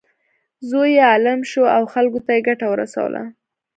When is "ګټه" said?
2.47-2.65